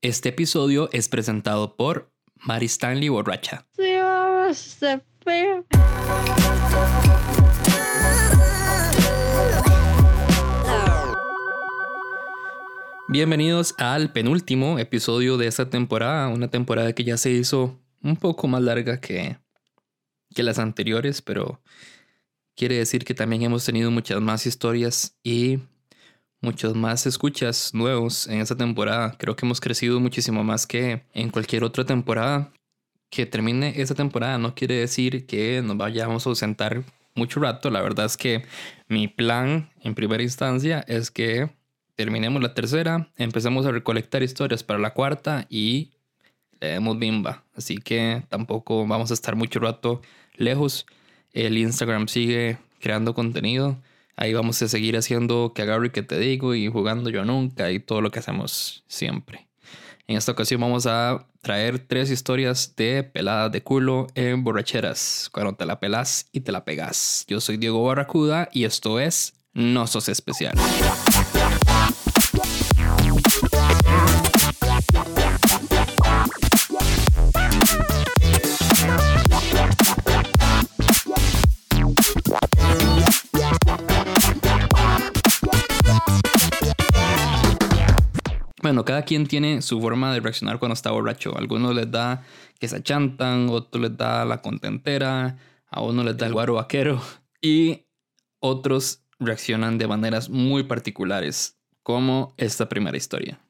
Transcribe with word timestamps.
Este 0.00 0.28
episodio 0.28 0.88
es 0.92 1.08
presentado 1.08 1.74
por 1.74 2.12
Mari 2.36 2.66
Stanley 2.66 3.08
Borracha. 3.08 3.66
Bienvenidos 13.08 13.74
al 13.78 14.12
penúltimo 14.12 14.78
episodio 14.78 15.36
de 15.36 15.48
esta 15.48 15.68
temporada, 15.68 16.28
una 16.28 16.48
temporada 16.48 16.92
que 16.92 17.02
ya 17.02 17.16
se 17.16 17.32
hizo 17.32 17.80
un 18.00 18.14
poco 18.14 18.46
más 18.46 18.62
larga 18.62 19.00
que, 19.00 19.38
que 20.32 20.44
las 20.44 20.60
anteriores, 20.60 21.22
pero 21.22 21.60
quiere 22.54 22.76
decir 22.76 23.04
que 23.04 23.14
también 23.14 23.42
hemos 23.42 23.64
tenido 23.64 23.90
muchas 23.90 24.20
más 24.20 24.46
historias 24.46 25.18
y 25.24 25.58
muchos 26.40 26.74
más 26.74 27.06
escuchas 27.06 27.74
nuevos 27.74 28.26
en 28.26 28.40
esta 28.40 28.56
temporada. 28.56 29.16
Creo 29.18 29.36
que 29.36 29.46
hemos 29.46 29.60
crecido 29.60 30.00
muchísimo 30.00 30.44
más 30.44 30.66
que 30.66 31.02
en 31.12 31.30
cualquier 31.30 31.64
otra 31.64 31.84
temporada. 31.84 32.52
Que 33.10 33.24
termine 33.24 33.72
esta 33.80 33.94
temporada 33.94 34.36
no 34.38 34.54
quiere 34.54 34.74
decir 34.74 35.26
que 35.26 35.62
nos 35.62 35.76
vayamos 35.76 36.26
a 36.26 36.30
ausentar 36.30 36.84
mucho 37.14 37.40
rato. 37.40 37.70
La 37.70 37.80
verdad 37.80 38.06
es 38.06 38.16
que 38.16 38.44
mi 38.86 39.08
plan 39.08 39.70
en 39.82 39.94
primera 39.94 40.22
instancia 40.22 40.84
es 40.86 41.10
que 41.10 41.50
terminemos 41.94 42.40
la 42.42 42.54
tercera, 42.54 43.08
empecemos 43.16 43.66
a 43.66 43.72
recolectar 43.72 44.22
historias 44.22 44.62
para 44.62 44.78
la 44.78 44.94
cuarta 44.94 45.46
y 45.48 45.90
le 46.60 46.68
demos 46.68 46.98
bimba. 46.98 47.44
Así 47.56 47.78
que 47.78 48.22
tampoco 48.28 48.86
vamos 48.86 49.10
a 49.10 49.14
estar 49.14 49.36
mucho 49.36 49.58
rato 49.58 50.00
lejos. 50.36 50.86
El 51.32 51.58
Instagram 51.58 52.08
sigue 52.08 52.58
creando 52.80 53.14
contenido. 53.14 53.76
Ahí 54.20 54.34
vamos 54.34 54.60
a 54.62 54.66
seguir 54.66 54.96
haciendo 54.96 55.52
que 55.54 55.62
agarro 55.62 55.84
y 55.84 55.90
que 55.90 56.02
te 56.02 56.18
digo 56.18 56.52
y 56.52 56.66
jugando 56.66 57.08
yo 57.08 57.24
nunca 57.24 57.70
y 57.70 57.78
todo 57.78 58.00
lo 58.00 58.10
que 58.10 58.18
hacemos 58.18 58.82
siempre. 58.88 59.46
En 60.08 60.16
esta 60.16 60.32
ocasión 60.32 60.60
vamos 60.60 60.86
a 60.86 61.28
traer 61.40 61.78
tres 61.78 62.10
historias 62.10 62.74
de 62.74 63.04
peladas 63.04 63.52
de 63.52 63.62
culo 63.62 64.08
en 64.16 64.42
borracheras, 64.42 65.30
cuando 65.32 65.54
te 65.54 65.66
la 65.66 65.78
pelas 65.78 66.26
y 66.32 66.40
te 66.40 66.50
la 66.50 66.64
pegas. 66.64 67.26
Yo 67.28 67.40
soy 67.40 67.58
Diego 67.58 67.84
Barracuda 67.84 68.48
y 68.52 68.64
esto 68.64 68.98
es 68.98 69.34
No 69.52 69.86
Sos 69.86 70.08
Especial. 70.08 70.54
Bueno, 88.78 88.84
cada 88.84 89.02
quien 89.02 89.26
tiene 89.26 89.60
su 89.60 89.80
forma 89.80 90.14
de 90.14 90.20
reaccionar 90.20 90.60
cuando 90.60 90.74
está 90.74 90.92
borracho. 90.92 91.34
A 91.34 91.40
algunos 91.40 91.74
les 91.74 91.90
da 91.90 92.22
que 92.60 92.68
se 92.68 92.76
achantan, 92.76 93.48
otros 93.50 93.82
les 93.82 93.96
da 93.96 94.24
la 94.24 94.40
contentera, 94.40 95.36
a 95.68 95.82
uno 95.82 96.04
les 96.04 96.16
da 96.16 96.26
el 96.28 96.32
guaro 96.32 96.54
vaquero 96.54 97.02
y 97.42 97.86
otros 98.38 99.02
reaccionan 99.18 99.78
de 99.78 99.88
maneras 99.88 100.30
muy 100.30 100.62
particulares, 100.62 101.58
como 101.82 102.34
esta 102.36 102.68
primera 102.68 102.96
historia. 102.96 103.40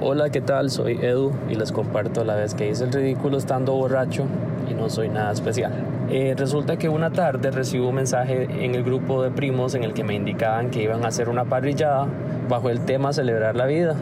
Hola, 0.00 0.30
¿qué 0.30 0.40
tal? 0.40 0.70
Soy 0.70 0.94
Edu 0.94 1.34
y 1.50 1.54
les 1.54 1.72
comparto 1.72 2.24
la 2.24 2.36
vez 2.36 2.54
que 2.54 2.70
hice 2.70 2.84
el 2.84 2.92
ridículo 2.94 3.36
estando 3.36 3.74
borracho 3.74 4.24
y 4.70 4.72
no 4.72 4.88
soy 4.88 5.10
nada 5.10 5.30
especial. 5.30 5.74
Eh, 6.08 6.34
resulta 6.38 6.78
que 6.78 6.88
una 6.88 7.10
tarde 7.10 7.50
recibo 7.50 7.90
un 7.90 7.96
mensaje 7.96 8.44
en 8.44 8.74
el 8.74 8.82
grupo 8.82 9.22
de 9.22 9.30
primos 9.30 9.74
en 9.74 9.84
el 9.84 9.92
que 9.92 10.04
me 10.04 10.14
indicaban 10.14 10.70
que 10.70 10.82
iban 10.82 11.04
a 11.04 11.08
hacer 11.08 11.28
una 11.28 11.44
parrillada 11.44 12.08
bajo 12.48 12.70
el 12.70 12.84
tema 12.84 13.12
celebrar 13.12 13.56
la 13.56 13.66
vida. 13.66 13.96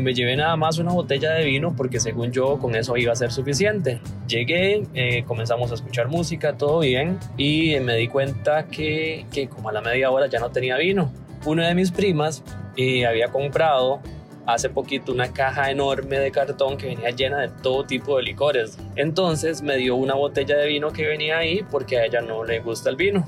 Me 0.00 0.14
llevé 0.14 0.36
nada 0.36 0.56
más 0.56 0.78
una 0.78 0.92
botella 0.92 1.32
de 1.32 1.44
vino 1.44 1.74
porque 1.76 2.00
según 2.00 2.32
yo 2.32 2.58
con 2.58 2.74
eso 2.74 2.96
iba 2.96 3.12
a 3.12 3.16
ser 3.16 3.32
suficiente. 3.32 4.00
Llegué, 4.26 4.82
eh, 4.94 5.24
comenzamos 5.24 5.70
a 5.70 5.74
escuchar 5.74 6.08
música, 6.08 6.56
todo 6.56 6.80
bien 6.80 7.18
y 7.36 7.78
me 7.80 7.96
di 7.96 8.08
cuenta 8.08 8.66
que, 8.66 9.26
que, 9.32 9.48
como 9.48 9.68
a 9.68 9.72
la 9.72 9.80
media 9.80 10.10
hora 10.10 10.26
ya 10.26 10.38
no 10.40 10.50
tenía 10.50 10.76
vino. 10.76 11.12
Una 11.46 11.68
de 11.68 11.74
mis 11.74 11.90
primas 11.90 12.42
eh, 12.76 13.06
había 13.06 13.28
comprado 13.28 14.00
hace 14.46 14.68
poquito 14.68 15.12
una 15.12 15.32
caja 15.32 15.70
enorme 15.70 16.18
de 16.18 16.30
cartón 16.30 16.76
que 16.76 16.86
venía 16.86 17.10
llena 17.10 17.38
de 17.40 17.48
todo 17.48 17.84
tipo 17.84 18.16
de 18.16 18.24
licores. 18.24 18.78
Entonces 18.96 19.62
me 19.62 19.76
dio 19.76 19.96
una 19.96 20.14
botella 20.14 20.56
de 20.56 20.66
vino 20.66 20.92
que 20.92 21.06
venía 21.06 21.38
ahí 21.38 21.64
porque 21.70 21.98
a 21.98 22.04
ella 22.04 22.20
no 22.20 22.44
le 22.44 22.60
gusta 22.60 22.90
el 22.90 22.96
vino. 22.96 23.26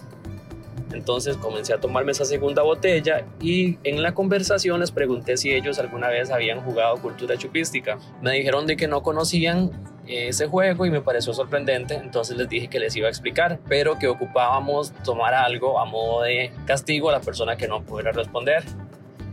Entonces 0.92 1.36
comencé 1.36 1.72
a 1.72 1.78
tomarme 1.78 2.12
esa 2.12 2.24
segunda 2.24 2.62
botella 2.62 3.24
y 3.40 3.78
en 3.84 4.02
la 4.02 4.14
conversación 4.14 4.80
les 4.80 4.90
pregunté 4.90 5.36
si 5.36 5.52
ellos 5.52 5.78
alguna 5.78 6.08
vez 6.08 6.30
habían 6.30 6.60
jugado 6.60 6.96
cultura 6.96 7.36
chupística. 7.36 7.98
Me 8.20 8.32
dijeron 8.32 8.66
de 8.66 8.76
que 8.76 8.88
no 8.88 9.02
conocían 9.02 9.70
ese 10.06 10.46
juego 10.46 10.84
y 10.84 10.90
me 10.90 11.00
pareció 11.00 11.32
sorprendente, 11.32 11.94
entonces 11.94 12.36
les 12.36 12.48
dije 12.48 12.68
que 12.68 12.80
les 12.80 12.94
iba 12.96 13.06
a 13.06 13.10
explicar, 13.10 13.60
pero 13.68 13.98
que 13.98 14.08
ocupábamos 14.08 14.92
tomar 15.04 15.34
algo 15.34 15.78
a 15.78 15.84
modo 15.84 16.22
de 16.22 16.52
castigo 16.66 17.08
a 17.08 17.12
la 17.12 17.20
persona 17.20 17.56
que 17.56 17.68
no 17.68 17.82
pudiera 17.82 18.12
responder. 18.12 18.64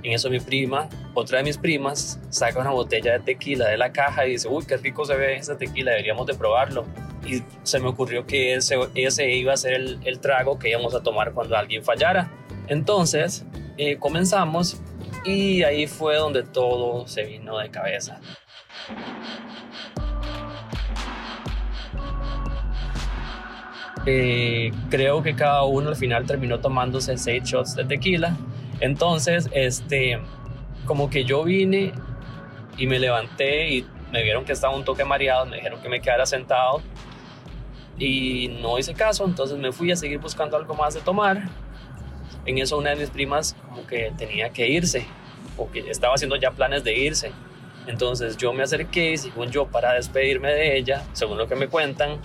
En 0.04 0.14
eso 0.14 0.30
mi 0.30 0.40
prima, 0.40 0.88
otra 1.14 1.40
de 1.40 1.44
mis 1.44 1.58
primas, 1.58 2.20
saca 2.30 2.60
una 2.60 2.72
botella 2.72 3.14
de 3.14 3.20
tequila 3.20 3.68
de 3.68 3.78
la 3.78 3.92
caja 3.92 4.26
y 4.26 4.32
dice, 4.32 4.48
uy, 4.48 4.66
qué 4.66 4.78
rico 4.78 5.06
se 5.06 5.16
ve 5.16 5.36
esa 5.36 5.58
tequila, 5.58 5.92
deberíamos 5.92 6.26
de 6.26 6.36
probarlo 6.36 6.86
y 7.26 7.44
se 7.64 7.80
me 7.80 7.88
ocurrió 7.88 8.26
que 8.26 8.56
ese, 8.56 8.76
ese 8.96 9.32
iba 9.32 9.54
a 9.54 9.58
ser 9.58 9.74
el, 10.04 10.20
trago 10.20 10.58
que 10.58 10.70
íbamos 10.70 10.96
a 10.96 11.04
tomar 11.04 11.34
cuando 11.34 11.56
alguien 11.56 11.84
fallara. 11.84 12.32
Entonces 12.68 13.46
eh, 13.78 13.98
comenzamos 13.98 14.82
y 15.26 15.64
ahí 15.64 15.88
fue 15.88 16.16
donde 16.16 16.44
todo 16.44 17.08
se 17.08 17.24
vino 17.24 17.58
de 17.58 17.70
cabeza. 17.70 18.20
Eh, 24.06 24.72
creo 24.90 25.22
que 25.22 25.36
cada 25.36 25.64
uno 25.64 25.90
al 25.90 25.96
final 25.96 26.26
terminó 26.26 26.60
tomándose 26.60 27.18
seis 27.18 27.44
shots 27.44 27.76
de 27.76 27.86
tequila. 27.86 28.36
Entonces, 28.80 29.50
este, 29.54 30.20
como 30.86 31.10
que 31.10 31.26
yo 31.26 31.44
vine 31.44 31.94
y 32.78 32.88
me 32.88 33.00
levanté 33.00 33.70
y 33.70 33.86
me 34.12 34.24
vieron 34.24 34.46
que 34.46 34.54
estaba 34.54 34.76
un 34.76 34.84
toque 34.84 35.04
mareado, 35.04 35.46
me 35.46 35.58
dijeron 35.58 35.82
que 35.82 35.90
me 35.90 36.02
quedara 36.02 36.26
sentado 36.26 36.82
y 37.98 38.48
no 38.62 38.80
hice 38.80 38.94
caso, 38.94 39.26
entonces 39.26 39.58
me 39.58 39.72
fui 39.72 39.92
a 39.92 39.96
seguir 39.96 40.20
buscando 40.20 40.56
algo 40.58 40.74
más 40.74 40.94
de 40.94 41.02
tomar. 41.02 41.50
En 42.46 42.58
eso 42.58 42.78
una 42.78 42.92
de 42.92 42.96
mis 42.96 43.10
primas 43.10 43.56
como 43.68 43.86
que 43.86 44.14
tenía 44.18 44.50
que 44.52 44.68
irse, 44.68 45.06
o 45.58 45.70
que 45.70 45.80
estaba 45.92 46.16
haciendo 46.16 46.38
ya 46.38 46.52
planes 46.52 46.84
de 46.84 46.98
irse. 46.98 47.32
Entonces 47.86 48.38
yo 48.38 48.54
me 48.54 48.64
acerqué 48.64 49.12
y 49.12 49.18
según 49.18 49.52
yo 49.52 49.68
para 49.68 49.94
despedirme 49.94 50.54
de 50.54 50.78
ella, 50.78 51.04
según 51.14 51.38
lo 51.38 51.48
que 51.48 51.56
me 51.56 51.68
cuentan, 51.68 52.20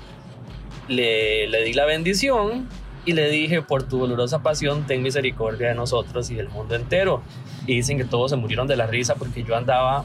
le, 0.88 1.48
le 1.48 1.64
di 1.64 1.72
la 1.72 1.84
bendición 1.86 2.68
y 3.06 3.12
le 3.12 3.28
dije, 3.28 3.62
por 3.62 3.82
tu 3.82 3.98
dolorosa 3.98 4.42
pasión, 4.42 4.86
ten 4.86 5.02
misericordia 5.02 5.68
de 5.68 5.74
nosotros 5.74 6.30
y 6.30 6.34
del 6.34 6.48
mundo 6.48 6.74
entero. 6.74 7.22
Y 7.66 7.76
dicen 7.76 7.98
que 7.98 8.04
todos 8.04 8.30
se 8.30 8.36
murieron 8.36 8.66
de 8.66 8.76
la 8.76 8.86
risa 8.86 9.14
porque 9.14 9.42
yo 9.42 9.56
andaba 9.56 10.04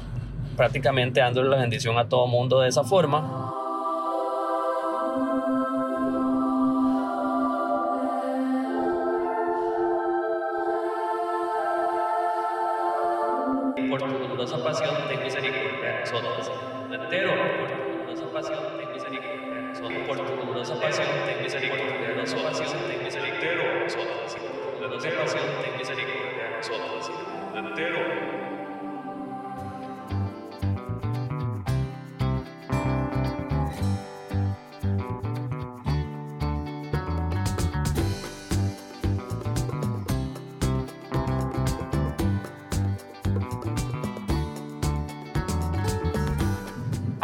prácticamente 0.58 1.22
dándole 1.22 1.50
la 1.50 1.58
bendición 1.58 1.98
a 1.98 2.10
todo 2.10 2.28
mundo 2.28 2.60
de 2.60 2.70
esa 2.70 2.84
forma. 2.84 3.56
por 13.90 14.00
tu 14.04 14.20
dolorosa 14.20 14.64
pasión, 14.64 14.96
ten 15.08 15.24
misericordia 15.24 15.94
de 15.94 16.00
nosotros. 16.02 16.52
Entero, 16.92 17.32
por 17.58 17.70
tu 17.70 17.82
dolorosa 17.98 18.32
pasión, 18.32 18.60
ten 18.78 18.92
misericordia 18.94 19.56
de 19.56 19.62
nosotros. 19.64 19.98
Por 20.08 20.18
tu 20.18 20.36
dolorosa 20.36 20.80
pasión, 20.80 21.08
ten 21.26 21.44
misericordia 21.44 21.99
de 22.36 22.44
nosotros. 22.44 22.88
Ten 22.88 23.04
misericordia 23.04 23.74
de 23.74 23.84
nosotros. 23.84 24.36
Tu 24.36 24.82
dolorosa 24.82 25.10
pasión, 25.18 25.44
ten 25.62 25.78
misericordia 25.78 26.44
de 26.44 26.58
nosotros. 26.58 27.12
Entero. 27.56 28.39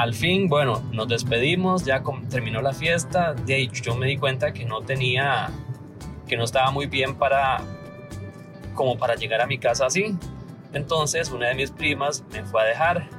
Al 0.05 0.13
fin, 0.13 0.47
bueno, 0.47 0.83
nos 0.91 1.07
despedimos, 1.07 1.83
ya 1.83 2.03
terminó 2.29 2.61
la 2.61 2.73
fiesta, 2.73 3.33
de 3.33 3.55
ahí 3.55 3.69
yo 3.73 3.95
me 3.95 4.05
di 4.05 4.17
cuenta 4.17 4.53
que 4.53 4.63
no 4.63 4.81
tenía, 4.81 5.49
que 6.27 6.37
no 6.37 6.43
estaba 6.43 6.69
muy 6.69 6.85
bien 6.85 7.15
para, 7.15 7.57
como 8.75 8.99
para 8.99 9.15
llegar 9.15 9.41
a 9.41 9.47
mi 9.47 9.57
casa 9.57 9.87
así. 9.87 10.15
Entonces 10.73 11.31
una 11.31 11.47
de 11.47 11.55
mis 11.55 11.71
primas 11.71 12.23
me 12.31 12.43
fue 12.43 12.61
a 12.61 12.65
dejar 12.65 13.09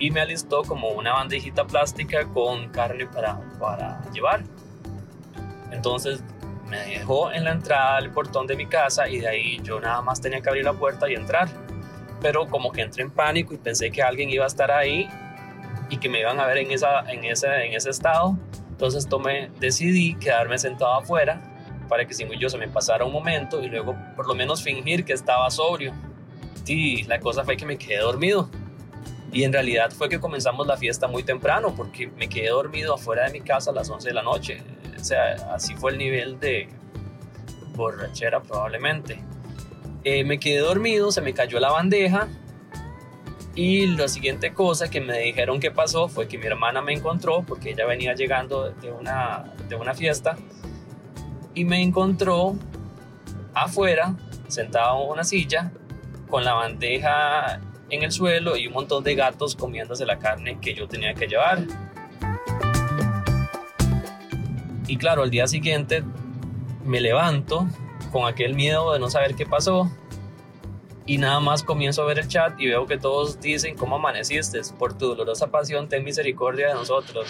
y 0.00 0.10
me 0.10 0.20
alistó 0.20 0.64
como 0.64 0.88
una 0.88 1.12
bandejita 1.12 1.64
plástica 1.64 2.26
con 2.26 2.70
carne 2.70 3.06
para, 3.06 3.38
para 3.60 4.02
llevar. 4.12 4.42
Entonces 5.70 6.24
me 6.66 6.78
dejó 6.86 7.30
en 7.30 7.44
la 7.44 7.52
entrada 7.52 8.00
del 8.00 8.10
portón 8.10 8.48
de 8.48 8.56
mi 8.56 8.66
casa 8.66 9.08
y 9.08 9.20
de 9.20 9.28
ahí 9.28 9.60
yo 9.62 9.78
nada 9.78 10.02
más 10.02 10.20
tenía 10.20 10.40
que 10.40 10.48
abrir 10.48 10.64
la 10.64 10.72
puerta 10.72 11.08
y 11.08 11.14
entrar. 11.14 11.48
Pero 12.20 12.48
como 12.48 12.72
que 12.72 12.80
entré 12.80 13.04
en 13.04 13.12
pánico 13.12 13.54
y 13.54 13.58
pensé 13.58 13.92
que 13.92 14.02
alguien 14.02 14.28
iba 14.28 14.42
a 14.42 14.48
estar 14.48 14.72
ahí 14.72 15.08
y 15.88 15.98
que 15.98 16.08
me 16.08 16.20
iban 16.20 16.40
a 16.40 16.46
ver 16.46 16.58
en, 16.58 16.70
esa, 16.70 17.00
en, 17.10 17.24
ese, 17.24 17.48
en 17.66 17.74
ese 17.74 17.90
estado. 17.90 18.36
Entonces 18.70 19.08
tomé, 19.08 19.50
decidí 19.58 20.14
quedarme 20.16 20.58
sentado 20.58 20.94
afuera 20.94 21.40
para 21.88 22.06
que 22.06 22.14
sin 22.14 22.28
yo 22.32 22.48
se 22.48 22.58
me 22.58 22.68
pasara 22.68 23.04
un 23.04 23.12
momento 23.12 23.62
y 23.62 23.68
luego 23.68 23.96
por 24.16 24.26
lo 24.26 24.34
menos 24.34 24.62
fingir 24.62 25.04
que 25.04 25.12
estaba 25.12 25.50
sobrio. 25.50 25.94
Y 26.66 27.04
la 27.04 27.20
cosa 27.20 27.44
fue 27.44 27.56
que 27.56 27.64
me 27.64 27.78
quedé 27.78 27.98
dormido. 27.98 28.50
Y 29.32 29.44
en 29.44 29.52
realidad 29.52 29.90
fue 29.92 30.08
que 30.08 30.18
comenzamos 30.18 30.66
la 30.66 30.76
fiesta 30.76 31.06
muy 31.06 31.22
temprano 31.22 31.74
porque 31.76 32.08
me 32.08 32.28
quedé 32.28 32.48
dormido 32.48 32.94
afuera 32.94 33.26
de 33.26 33.32
mi 33.32 33.40
casa 33.40 33.70
a 33.70 33.74
las 33.74 33.88
11 33.88 34.08
de 34.08 34.14
la 34.14 34.22
noche. 34.22 34.62
O 34.98 35.04
sea, 35.04 35.34
así 35.54 35.74
fue 35.76 35.92
el 35.92 35.98
nivel 35.98 36.40
de 36.40 36.68
borrachera 37.74 38.40
probablemente. 38.42 39.20
Eh, 40.04 40.24
me 40.24 40.38
quedé 40.38 40.58
dormido, 40.58 41.12
se 41.12 41.20
me 41.20 41.34
cayó 41.34 41.60
la 41.60 41.70
bandeja 41.70 42.28
y 43.56 43.86
la 43.86 44.06
siguiente 44.06 44.52
cosa 44.52 44.90
que 44.90 45.00
me 45.00 45.18
dijeron 45.18 45.58
que 45.60 45.70
pasó 45.70 46.08
fue 46.08 46.28
que 46.28 46.36
mi 46.36 46.44
hermana 46.46 46.82
me 46.82 46.92
encontró 46.92 47.42
porque 47.42 47.70
ella 47.70 47.86
venía 47.86 48.14
llegando 48.14 48.70
de 48.70 48.92
una, 48.92 49.54
de 49.66 49.74
una 49.76 49.94
fiesta 49.94 50.36
y 51.54 51.64
me 51.64 51.82
encontró 51.82 52.54
afuera, 53.54 54.14
sentado 54.46 55.02
en 55.02 55.10
una 55.10 55.24
silla, 55.24 55.72
con 56.28 56.44
la 56.44 56.52
bandeja 56.52 57.62
en 57.88 58.02
el 58.02 58.12
suelo 58.12 58.58
y 58.58 58.66
un 58.66 58.74
montón 58.74 59.02
de 59.02 59.14
gatos 59.14 59.56
comiéndose 59.56 60.04
la 60.04 60.18
carne 60.18 60.58
que 60.60 60.74
yo 60.74 60.86
tenía 60.86 61.14
que 61.14 61.26
llevar. 61.26 61.64
Y 64.86 64.98
claro, 64.98 65.22
al 65.22 65.30
día 65.30 65.46
siguiente 65.46 66.04
me 66.84 67.00
levanto 67.00 67.66
con 68.12 68.26
aquel 68.28 68.54
miedo 68.54 68.92
de 68.92 68.98
no 68.98 69.08
saber 69.08 69.34
qué 69.34 69.46
pasó 69.46 69.90
y 71.06 71.18
nada 71.18 71.38
más 71.38 71.62
comienzo 71.62 72.02
a 72.02 72.06
ver 72.06 72.18
el 72.18 72.28
chat 72.28 72.60
y 72.60 72.66
veo 72.66 72.86
que 72.86 72.98
todos 72.98 73.40
dicen 73.40 73.76
cómo 73.76 73.96
amaneciste, 73.96 74.60
por 74.76 74.98
tu 74.98 75.06
dolorosa 75.08 75.46
pasión 75.46 75.88
ten 75.88 76.04
misericordia 76.04 76.68
de 76.68 76.74
nosotros. 76.74 77.28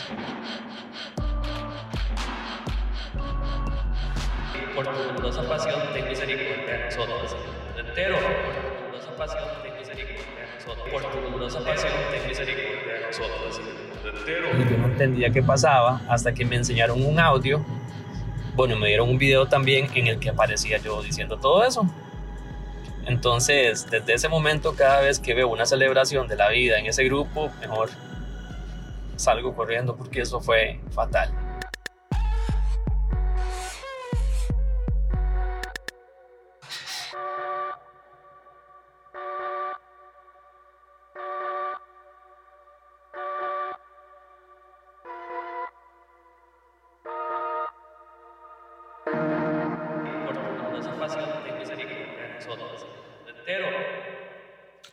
Por 4.75 4.85
tu 4.87 5.03
dolorosa 5.03 5.49
pasión 5.49 5.81
ten 5.93 6.09
misericordia 6.09 6.73
de 6.73 6.85
nosotros. 6.87 7.37
Entero, 7.77 8.17
por 10.91 11.03
tu 11.03 11.21
dolorosa 11.21 11.65
pasión 11.65 11.93
ten 12.13 12.29
misericordia 12.29 12.95
de 12.95 13.07
nosotros. 13.07 13.61
Nosotros. 13.61 13.61
Y 14.25 14.71
yo 14.71 14.79
no 14.79 14.87
entendía 14.87 15.31
qué 15.31 15.43
pasaba 15.43 16.01
hasta 16.09 16.33
que 16.33 16.45
me 16.45 16.57
enseñaron 16.57 17.05
un 17.05 17.21
audio. 17.21 17.65
Bueno, 18.55 18.77
me 18.77 18.89
dieron 18.89 19.11
un 19.11 19.19
video 19.19 19.47
también 19.47 19.89
en 19.95 20.07
el 20.07 20.19
que 20.19 20.31
aparecía 20.31 20.79
yo 20.79 21.03
diciendo 21.03 21.37
todo 21.37 21.63
eso. 21.65 21.87
Entonces, 23.07 23.89
desde 23.89 24.15
ese 24.15 24.29
momento, 24.29 24.75
cada 24.75 25.01
vez 25.01 25.21
que 25.21 25.33
veo 25.33 25.49
una 25.49 25.65
celebración 25.65 26.27
de 26.27 26.37
la 26.37 26.49
vida 26.49 26.79
en 26.79 26.87
ese 26.87 27.05
grupo, 27.05 27.51
mejor 27.61 27.89
salgo 29.17 29.55
corriendo 29.55 29.97
porque 29.97 30.23
eso 30.23 30.41
fue 30.41 30.81
fatal. 30.91 31.46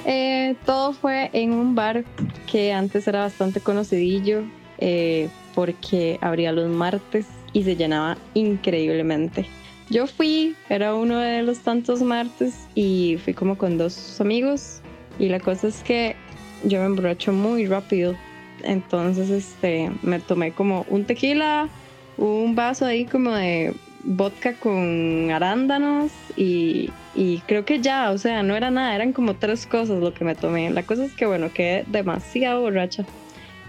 Eh, 0.04 0.56
todo 0.64 0.92
fue 0.92 1.30
en 1.32 1.52
un 1.52 1.74
bar 1.74 2.04
que 2.50 2.72
antes 2.72 3.06
era 3.06 3.20
bastante 3.20 3.60
conocidillo 3.60 4.42
eh, 4.78 5.28
porque 5.54 6.18
abría 6.20 6.52
los 6.52 6.70
martes 6.70 7.26
y 7.52 7.62
se 7.64 7.76
llenaba 7.76 8.16
increíblemente. 8.34 9.46
Yo 9.90 10.06
fui, 10.06 10.54
era 10.68 10.94
uno 10.94 11.18
de 11.18 11.42
los 11.42 11.60
tantos 11.60 12.02
martes 12.02 12.66
y 12.74 13.18
fui 13.24 13.32
como 13.32 13.56
con 13.56 13.78
dos 13.78 14.20
amigos 14.20 14.82
y 15.18 15.28
la 15.28 15.40
cosa 15.40 15.68
es 15.68 15.82
que 15.82 16.16
yo 16.64 16.80
me 16.80 16.86
emborracho 16.86 17.32
muy 17.32 17.66
rápido. 17.66 18.14
Entonces, 18.62 19.30
este, 19.30 19.90
me 20.02 20.18
tomé 20.18 20.52
como 20.52 20.84
un 20.88 21.04
tequila, 21.04 21.68
un 22.16 22.54
vaso 22.54 22.86
ahí 22.86 23.04
como 23.04 23.32
de 23.32 23.74
vodka 24.04 24.54
con 24.54 25.30
arándanos 25.30 26.12
y, 26.36 26.90
y, 27.14 27.38
creo 27.46 27.64
que 27.64 27.80
ya, 27.80 28.10
o 28.10 28.18
sea, 28.18 28.42
no 28.42 28.56
era 28.56 28.70
nada, 28.70 28.94
eran 28.94 29.12
como 29.12 29.34
tres 29.34 29.66
cosas 29.66 30.00
lo 30.00 30.14
que 30.14 30.24
me 30.24 30.34
tomé. 30.34 30.70
La 30.70 30.82
cosa 30.82 31.04
es 31.04 31.12
que, 31.12 31.26
bueno, 31.26 31.52
quedé 31.52 31.84
demasiado 31.86 32.60
borracha. 32.60 33.04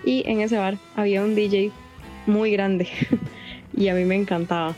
Y 0.03 0.23
en 0.27 0.41
ese 0.41 0.57
bar 0.57 0.77
había 0.95 1.21
un 1.21 1.35
DJ 1.35 1.71
muy 2.25 2.51
grande 2.51 2.87
y 3.75 3.89
a 3.89 3.93
mí 3.93 4.05
me 4.05 4.15
encantaba. 4.15 4.75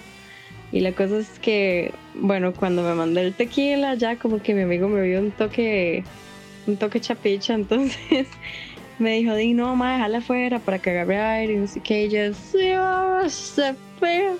Y 0.71 0.79
la 0.79 0.93
cosa 0.93 1.19
es 1.19 1.37
que, 1.39 1.93
bueno, 2.15 2.53
cuando 2.53 2.81
me 2.81 2.93
mandé 2.93 3.21
el 3.21 3.33
tequila, 3.33 3.95
ya 3.95 4.15
como 4.15 4.41
que 4.41 4.53
mi 4.53 4.61
amigo 4.61 4.87
me 4.87 5.01
vio 5.01 5.19
un 5.19 5.31
toque 5.31 6.03
un 6.71 6.77
toque 6.77 6.99
chapicha, 6.99 7.53
entonces 7.53 8.27
me 8.99 9.15
dijo, 9.15 9.35
di 9.35 9.53
no, 9.53 9.67
mamá, 9.67 9.93
déjala 9.93 10.17
afuera 10.19 10.59
para 10.59 10.79
que 10.79 10.89
agarre 10.89 11.19
aire 11.19 11.53
y 11.53 11.57
no 11.57 11.67
sé 11.67 11.81
qué, 11.81 12.05
y 12.05 12.09
yo, 12.09 12.33
se 13.29 13.75
fue. 13.99 14.31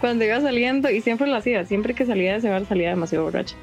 Cuando 0.00 0.24
iba 0.24 0.40
saliendo, 0.40 0.90
y 0.90 1.02
siempre 1.02 1.26
lo 1.26 1.36
hacía, 1.36 1.66
siempre 1.66 1.94
que 1.94 2.06
salía 2.06 2.32
de 2.32 2.38
ese 2.38 2.48
bar 2.48 2.64
salía 2.66 2.90
demasiado 2.90 3.24
borracha. 3.24 3.54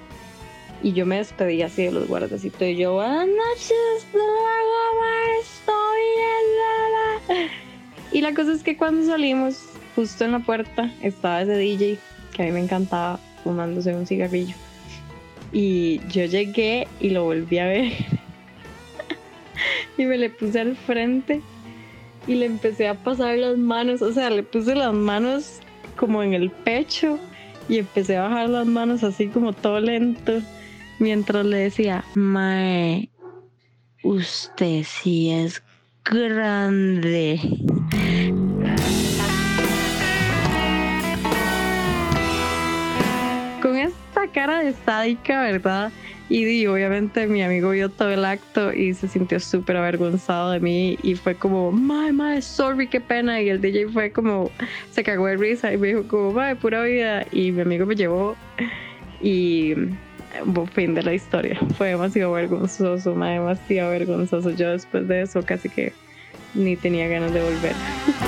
Y 0.83 0.93
yo 0.93 1.07
me 1.07 1.17
despedí 1.17 1.63
así 1.63 1.85
de 1.85 1.91
los 1.91 2.07
guardecitos 2.07 2.61
y 2.61 2.75
yo, 2.75 2.93
buenas 2.93 3.27
noches, 3.27 4.05
estoy 5.41 5.79
en 7.39 7.49
Y 8.11 8.21
la 8.21 8.35
cosa 8.35 8.53
es 8.53 8.61
que 8.61 8.77
cuando 8.77 9.03
salimos, 9.07 9.63
justo 9.95 10.23
en 10.23 10.33
la 10.33 10.39
puerta 10.39 10.91
estaba 11.01 11.41
ese 11.41 11.55
DJ 11.57 11.97
que 12.35 12.43
a 12.43 12.45
mí 12.45 12.51
me 12.51 12.59
encantaba 12.59 13.19
fumándose 13.43 13.95
un 13.95 14.05
cigarrillo. 14.05 14.55
Y 15.51 15.99
yo 16.09 16.25
llegué 16.25 16.87
y 16.99 17.09
lo 17.09 17.23
volví 17.23 17.59
a 17.59 17.65
ver. 17.65 17.91
y 19.97 20.05
me 20.05 20.17
le 20.17 20.29
puse 20.29 20.59
al 20.59 20.75
frente 20.75 21.41
y 22.27 22.35
le 22.35 22.45
empecé 22.45 22.87
a 22.87 22.95
pasar 22.95 23.37
las 23.37 23.57
manos. 23.57 24.01
O 24.01 24.11
sea, 24.11 24.29
le 24.29 24.43
puse 24.43 24.75
las 24.75 24.93
manos 24.93 25.59
como 25.95 26.23
en 26.23 26.33
el 26.33 26.51
pecho 26.51 27.19
y 27.69 27.79
empecé 27.79 28.17
a 28.17 28.23
bajar 28.23 28.49
las 28.49 28.67
manos 28.67 29.03
así 29.03 29.27
como 29.27 29.53
todo 29.53 29.79
lento 29.79 30.41
mientras 30.99 31.45
le 31.45 31.57
decía, 31.57 32.03
Mae, 32.15 33.09
usted 34.03 34.83
sí 34.83 35.31
es 35.31 35.61
grande. 36.05 37.39
Cara 44.27 44.59
de 44.59 44.73
sádica, 44.73 45.41
¿verdad? 45.41 45.91
Y, 46.29 46.67
obviamente 46.67 47.25
mi 47.27 47.41
amigo 47.41 47.69
vio 47.69 47.89
todo 47.89 48.09
el 48.09 48.25
acto 48.25 48.73
y 48.73 48.93
se 48.93 49.07
sintió 49.07 49.39
súper 49.39 49.77
avergonzado 49.77 50.51
de 50.51 50.59
mí 50.59 50.97
y 51.01 51.15
fue 51.15 51.35
como, 51.35 51.71
my, 51.71 52.11
my, 52.11 52.41
sorry, 52.41 52.87
qué 52.87 52.99
pena. 52.99 53.41
Y 53.41 53.49
el 53.49 53.61
DJ 53.61 53.87
fue 53.89 54.11
como, 54.11 54.51
se 54.91 55.03
cagó 55.03 55.27
de 55.27 55.37
risa 55.37 55.71
y 55.71 55.77
me 55.77 55.87
dijo 55.87 56.07
como, 56.07 56.33
my, 56.33 56.55
pura 56.55 56.83
vida. 56.83 57.25
Y 57.31 57.51
mi 57.51 57.61
amigo 57.61 57.85
me 57.85 57.95
llevó 57.95 58.35
y 59.21 59.73
fin 60.73 60.93
de 60.93 61.03
la 61.03 61.13
historia. 61.13 61.57
Fue 61.77 61.89
demasiado 61.89 62.33
vergonzoso, 62.33 63.15
demasiado 63.15 63.91
vergonzoso. 63.91 64.51
Yo 64.51 64.71
después 64.71 65.07
de 65.07 65.21
eso 65.21 65.41
casi 65.43 65.69
que 65.69 65.93
ni 66.53 66.75
tenía 66.75 67.07
ganas 67.07 67.33
de 67.33 67.41
volver. 67.41 67.73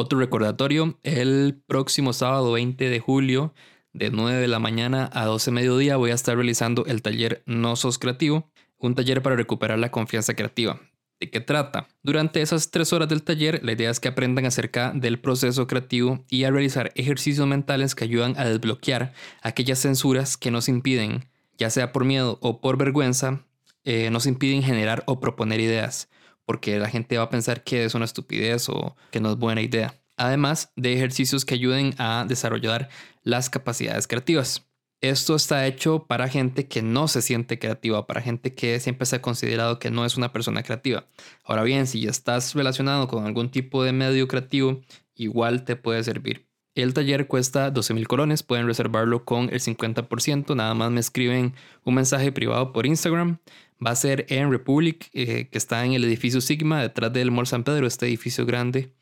Otro 0.00 0.20
recordatorio, 0.20 0.96
el 1.02 1.60
próximo 1.66 2.12
sábado 2.12 2.52
20 2.52 2.88
de 2.88 3.00
julio, 3.00 3.52
de 3.92 4.10
9 4.12 4.42
de 4.42 4.46
la 4.46 4.60
mañana 4.60 5.10
a 5.12 5.24
12 5.24 5.50
de 5.50 5.54
mediodía, 5.56 5.96
voy 5.96 6.12
a 6.12 6.14
estar 6.14 6.36
realizando 6.36 6.86
el 6.86 7.02
taller 7.02 7.42
No 7.46 7.74
Sos 7.74 7.98
Creativo, 7.98 8.48
un 8.78 8.94
taller 8.94 9.22
para 9.22 9.34
recuperar 9.34 9.80
la 9.80 9.90
confianza 9.90 10.34
creativa. 10.34 10.80
¿De 11.18 11.30
qué 11.30 11.40
trata? 11.40 11.88
Durante 12.04 12.42
esas 12.42 12.70
tres 12.70 12.92
horas 12.92 13.08
del 13.08 13.24
taller, 13.24 13.58
la 13.64 13.72
idea 13.72 13.90
es 13.90 13.98
que 13.98 14.06
aprendan 14.06 14.46
acerca 14.46 14.92
del 14.94 15.18
proceso 15.18 15.66
creativo 15.66 16.24
y 16.30 16.44
a 16.44 16.52
realizar 16.52 16.92
ejercicios 16.94 17.48
mentales 17.48 17.96
que 17.96 18.04
ayudan 18.04 18.38
a 18.38 18.44
desbloquear 18.44 19.14
aquellas 19.42 19.80
censuras 19.80 20.36
que 20.36 20.52
nos 20.52 20.68
impiden, 20.68 21.24
ya 21.58 21.70
sea 21.70 21.90
por 21.90 22.04
miedo 22.04 22.38
o 22.40 22.60
por 22.60 22.78
vergüenza, 22.78 23.40
eh, 23.82 24.10
nos 24.10 24.26
impiden 24.26 24.62
generar 24.62 25.02
o 25.06 25.18
proponer 25.18 25.58
ideas 25.58 26.08
porque 26.48 26.78
la 26.78 26.88
gente 26.88 27.18
va 27.18 27.24
a 27.24 27.28
pensar 27.28 27.62
que 27.62 27.84
es 27.84 27.94
una 27.94 28.06
estupidez 28.06 28.70
o 28.70 28.96
que 29.10 29.20
no 29.20 29.32
es 29.32 29.36
buena 29.36 29.60
idea. 29.60 30.00
Además 30.16 30.72
de 30.76 30.94
ejercicios 30.94 31.44
que 31.44 31.52
ayuden 31.52 31.94
a 31.98 32.24
desarrollar 32.26 32.88
las 33.22 33.50
capacidades 33.50 34.06
creativas. 34.06 34.66
Esto 35.02 35.36
está 35.36 35.66
hecho 35.66 36.06
para 36.06 36.26
gente 36.26 36.66
que 36.66 36.80
no 36.80 37.06
se 37.06 37.20
siente 37.20 37.58
creativa, 37.58 38.06
para 38.06 38.22
gente 38.22 38.54
que 38.54 38.80
siempre 38.80 39.04
se 39.04 39.16
ha 39.16 39.22
considerado 39.22 39.78
que 39.78 39.90
no 39.90 40.06
es 40.06 40.16
una 40.16 40.32
persona 40.32 40.62
creativa. 40.62 41.06
Ahora 41.44 41.64
bien, 41.64 41.86
si 41.86 42.00
ya 42.00 42.10
estás 42.10 42.54
relacionado 42.54 43.08
con 43.08 43.26
algún 43.26 43.50
tipo 43.50 43.84
de 43.84 43.92
medio 43.92 44.26
creativo, 44.26 44.80
igual 45.16 45.66
te 45.66 45.76
puede 45.76 46.02
servir. 46.02 46.47
El 46.82 46.94
taller 46.94 47.26
cuesta 47.26 47.72
12 47.72 47.92
mil 47.92 48.06
colones, 48.06 48.44
pueden 48.44 48.68
reservarlo 48.68 49.24
con 49.24 49.52
el 49.52 49.58
50%, 49.58 50.54
nada 50.54 50.74
más 50.74 50.92
me 50.92 51.00
escriben 51.00 51.52
un 51.82 51.94
mensaje 51.94 52.30
privado 52.30 52.72
por 52.72 52.86
Instagram 52.86 53.38
Va 53.84 53.90
a 53.90 53.96
ser 53.96 54.26
en 54.28 54.52
Republic, 54.52 55.10
eh, 55.12 55.48
que 55.48 55.58
está 55.58 55.84
en 55.84 55.94
el 55.94 56.04
edificio 56.04 56.40
Sigma, 56.40 56.80
detrás 56.80 57.12
del 57.12 57.32
Mall 57.32 57.48
San 57.48 57.64
Pedro, 57.64 57.88
este 57.88 58.06
edificio 58.06 58.46
grande 58.46 58.94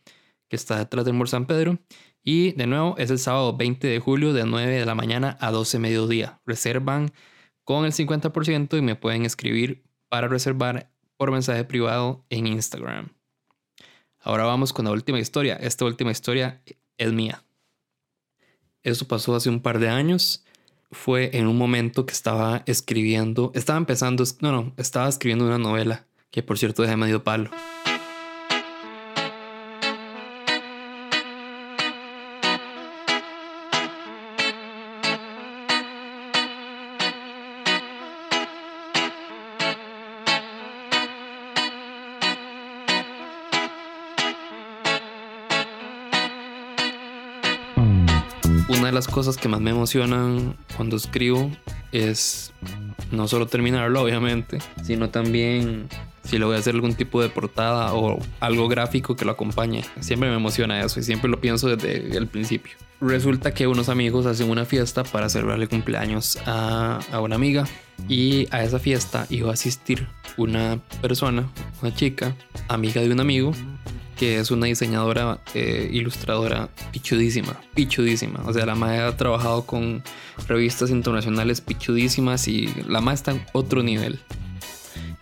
que 0.49 0.57
está 0.57 0.79
detrás 0.79 1.05
del 1.05 1.13
Mall 1.13 1.29
San 1.29 1.47
Pedro. 1.47 1.79
Y 2.23 2.53
de 2.53 2.67
nuevo, 2.67 2.95
es 2.97 3.11
el 3.11 3.19
sábado 3.19 3.55
20 3.55 3.87
de 3.87 4.01
julio 4.01 4.33
de 4.33 4.47
9 4.47 4.73
de 4.73 4.87
la 4.87 4.95
mañana 4.95 5.37
a 5.39 5.51
12 5.51 5.79
mediodía. 5.79 6.41
Reservan 6.47 7.13
con 7.63 7.85
el 7.85 7.93
50% 7.93 8.79
y 8.79 8.81
me 8.81 8.97
pueden 8.97 9.27
escribir 9.27 9.85
para 10.09 10.29
reservar 10.29 10.91
por 11.19 11.31
mensaje 11.31 11.65
privado 11.65 12.25
en 12.31 12.47
Instagram. 12.47 13.11
Ahora 14.21 14.45
vamos 14.45 14.73
con 14.73 14.87
la 14.87 14.93
última 14.93 15.19
historia. 15.19 15.57
Esta 15.57 15.85
última 15.85 16.11
historia 16.11 16.63
es 16.97 17.13
mía. 17.13 17.46
Esto 18.87 19.05
pasó 19.09 19.35
hace 19.35 19.49
un 19.49 19.59
par 19.59 19.81
de 19.81 19.89
años 19.89 20.45
fue 20.93 21.37
en 21.37 21.49
un 21.49 21.59
momento 21.59 22.07
que 22.07 22.13
estaba 22.13 22.63
escribiendo, 22.67 23.51
estaba 23.53 23.79
empezando, 23.79 24.23
no, 24.41 24.53
no, 24.53 24.73
estaba 24.77 25.09
escribiendo 25.09 25.45
una 25.45 25.59
novela 25.59 26.07
que 26.31 26.45
por 26.45 26.57
cierto 26.57 26.83
dejé 26.83 26.97
medio 26.97 27.25
palo. 27.25 27.51
Las 48.97 49.09
cosas 49.09 49.37
que 49.37 49.47
más 49.47 49.61
me 49.61 49.71
emocionan 49.71 50.57
cuando 50.75 50.97
escribo 50.97 51.51
es 51.93 52.53
no 53.13 53.29
solo 53.29 53.47
terminarlo, 53.47 54.01
obviamente, 54.03 54.59
sino 54.83 55.11
también 55.11 55.89
si 56.25 56.39
le 56.39 56.47
voy 56.47 56.57
a 56.57 56.59
hacer 56.59 56.75
algún 56.75 56.95
tipo 56.95 57.21
de 57.21 57.29
portada 57.29 57.93
o 57.95 58.19
algo 58.41 58.69
gráfico 58.69 59.15
que 59.15 59.27
lo 59.27 59.33
acompañe. 59.33 59.85
Siempre 60.01 60.31
me 60.31 60.37
emociona 60.37 60.81
eso 60.81 60.99
y 60.99 61.03
siempre 61.03 61.31
lo 61.31 61.41
pienso 61.41 61.69
desde 61.69 62.17
el 62.17 62.27
principio. 62.27 62.73
Resulta 63.01 63.53
que 63.53 63.67
unos 63.67 63.91
amigos 63.91 64.25
hacen 64.25 64.49
una 64.49 64.65
fiesta 64.65 65.05
para 65.05 65.29
celebrarle 65.29 65.69
cumpleaños 65.69 66.39
a, 66.47 66.99
a 67.13 67.21
una 67.21 67.37
amiga 67.37 67.67
y 68.09 68.49
a 68.51 68.65
esa 68.65 68.79
fiesta 68.79 69.27
iba 69.29 69.51
a 69.51 69.53
asistir 69.53 70.09
una 70.39 70.81
persona, 71.03 71.49
una 71.83 71.95
chica, 71.95 72.35
amiga 72.69 73.03
de 73.03 73.13
un 73.13 73.21
amigo 73.21 73.53
que 74.17 74.39
es 74.39 74.51
una 74.51 74.67
diseñadora 74.67 75.39
eh, 75.55 75.89
ilustradora 75.93 76.69
pichudísima, 76.91 77.61
pichudísima. 77.75 78.43
O 78.47 78.53
sea, 78.53 78.67
la 78.67 78.75
madre 78.75 79.01
ha 79.01 79.17
trabajado 79.17 79.67
con 79.67 80.03
revistas 80.49 80.91
internacionales 80.91 81.61
pichudísimas 81.61 82.49
y 82.49 82.69
la 82.89 83.01
madre 83.01 83.15
está 83.15 83.31
en 83.33 83.43
otro 83.53 83.83
nivel. 83.83 84.19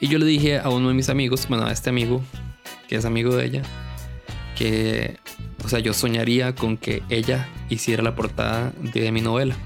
Y 0.01 0.09
yo 0.09 0.19
le 0.19 0.27
dije 0.27 0.59
a 0.59 0.69
uno 0.69 0.89
de 0.89 0.95
mis 0.95 1.09
amigos, 1.09 1.47
bueno, 1.49 1.67
a 1.67 1.73
este 1.73 1.91
amigo, 1.91 2.23
que 2.89 2.97
es 2.97 3.05
amigo 3.05 3.35
de 3.35 3.47
ella, 3.47 3.63
que, 4.57 5.19
o 5.65 5.69
sea, 5.69 5.81
yo 5.81 5.93
soñaría 5.93 6.55
con 6.55 6.77
que 6.77 7.03
ella 7.09 7.49
hiciera 7.69 8.03
la 8.03 8.15
portada 8.15 8.73
de 8.81 9.11
mi 9.13 9.21
novela. 9.21 9.57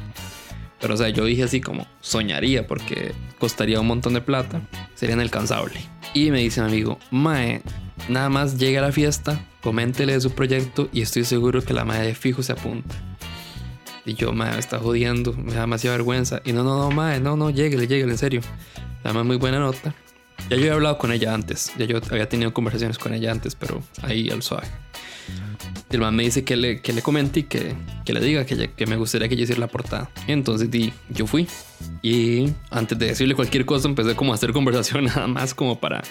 Pero, 0.81 0.95
o 0.95 0.97
sea, 0.97 1.09
yo 1.09 1.25
dije 1.25 1.43
así 1.43 1.61
como 1.61 1.87
soñaría 2.01 2.67
porque 2.67 3.13
costaría 3.39 3.81
un 3.81 3.89
montón 3.89 4.15
de 4.15 4.21
plata, 4.21 4.63
sería 4.95 5.17
inalcanzable. 5.17 5.81
Y 6.15 6.31
me 6.31 6.39
dice 6.39 6.61
mi 6.61 6.69
amigo, 6.69 6.99
Mae, 7.11 7.63
Nada 8.09 8.31
más 8.31 8.57
llega 8.59 8.81
a 8.81 8.83
la 8.83 8.93
fiesta, 8.93 9.45
coméntele 9.63 10.15
de 10.15 10.21
su 10.21 10.31
proyecto 10.31 10.89
y 10.93 11.03
estoy 11.03 11.25
seguro 11.25 11.63
que 11.63 11.75
la 11.75 11.85
madre 11.85 12.07
de 12.07 12.15
fijo 12.15 12.43
se 12.43 12.53
apunta. 12.53 12.95
Y 14.07 14.15
yo, 14.15 14.33
madre, 14.33 14.55
me 14.55 14.61
está 14.61 14.79
jodiendo, 14.79 15.35
me 15.35 15.53
da 15.53 15.61
demasiada 15.61 15.99
vergüenza. 15.99 16.41
Y 16.47 16.55
no, 16.55 16.65
no, 16.65 16.79
no, 16.79 16.91
madre, 16.91 17.21
no, 17.21 17.37
no, 17.37 17.51
llegue, 17.51 17.77
llegue, 17.87 18.05
en 18.05 18.17
serio. 18.17 18.41
Además, 19.05 19.27
muy 19.27 19.37
buena 19.37 19.59
nota. 19.59 19.95
Ya 20.49 20.57
yo 20.57 20.65
he 20.65 20.71
hablado 20.71 20.97
con 20.97 21.13
ella 21.13 21.35
antes, 21.35 21.73
ya 21.77 21.85
yo 21.85 22.01
había 22.11 22.27
tenido 22.27 22.55
conversaciones 22.55 22.97
con 22.97 23.13
ella 23.13 23.31
antes, 23.31 23.55
pero 23.55 23.83
ahí 24.03 24.31
al 24.31 24.43
suave. 24.43 24.69
El 25.91 26.01
man 26.01 26.17
me 26.17 26.23
dice 26.23 26.45
que 26.45 26.57
le, 26.57 26.81
que 26.81 26.93
le 26.95 27.03
comente 27.03 27.41
y 27.41 27.43
que, 27.43 27.75
que 28.07 28.13
le 28.15 28.21
diga 28.21 28.47
que, 28.47 28.71
que 28.71 28.87
me 28.87 28.97
gustaría 28.97 29.29
que 29.29 29.37
yo 29.37 29.43
hiciera 29.43 29.61
la 29.61 29.69
portada. 29.69 30.11
Entonces 30.27 30.71
di, 30.71 30.93
yo 31.11 31.27
fui. 31.27 31.47
Y 32.03 32.51
antes 32.71 32.99
de 32.99 33.07
decirle 33.07 33.35
cualquier 33.35 33.67
cosa, 33.67 33.89
empecé 33.89 34.15
como 34.15 34.33
a 34.33 34.37
hacer 34.37 34.53
conversación 34.53 35.05
nada 35.07 35.27
más 35.27 35.55
como 35.55 35.81
para 35.81 36.03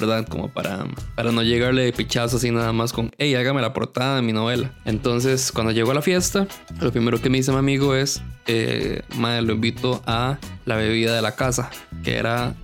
¿verdad? 0.00 0.26
Como 0.28 0.48
para, 0.48 0.86
para 1.16 1.32
no 1.32 1.42
llegarle 1.42 1.82
de 1.82 1.92
pichazo 1.92 2.36
así 2.36 2.52
nada 2.52 2.72
más 2.72 2.92
con, 2.92 3.10
hey, 3.18 3.34
hágame 3.34 3.60
la 3.60 3.72
portada 3.72 4.16
de 4.16 4.22
mi 4.22 4.32
novela. 4.32 4.70
Entonces, 4.84 5.50
cuando 5.50 5.72
llego 5.72 5.90
a 5.90 5.94
la 5.94 6.02
fiesta, 6.02 6.46
lo 6.80 6.92
primero 6.92 7.20
que 7.20 7.30
me 7.30 7.38
dice 7.38 7.50
mi 7.50 7.58
amigo 7.58 7.96
es, 7.96 8.22
eh, 8.46 9.02
madre, 9.16 9.42
lo 9.42 9.54
invito 9.54 10.02
a 10.06 10.38
la 10.66 10.76
bebida 10.76 11.16
de 11.16 11.22
la 11.22 11.34
casa, 11.34 11.70
que 12.04 12.16
era, 12.16 12.54